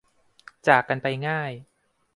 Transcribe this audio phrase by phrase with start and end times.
[0.67, 1.51] จากกันไปง่าย